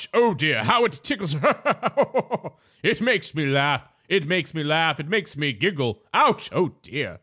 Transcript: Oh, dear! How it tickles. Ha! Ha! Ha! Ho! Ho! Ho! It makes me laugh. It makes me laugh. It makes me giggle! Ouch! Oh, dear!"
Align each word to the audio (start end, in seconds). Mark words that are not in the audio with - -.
Oh, 0.15 0.33
dear! 0.33 0.63
How 0.63 0.83
it 0.85 0.93
tickles. 1.03 1.33
Ha! 1.33 1.59
Ha! 1.63 1.79
Ha! 1.79 1.93
Ho! 1.95 2.11
Ho! 2.11 2.27
Ho! 2.41 2.53
It 2.81 3.01
makes 3.01 3.35
me 3.35 3.45
laugh. 3.45 3.83
It 4.09 4.25
makes 4.25 4.51
me 4.55 4.63
laugh. 4.63 4.99
It 4.99 5.07
makes 5.07 5.37
me 5.37 5.53
giggle! 5.53 5.99
Ouch! 6.11 6.49
Oh, 6.51 6.73
dear!" 6.81 7.19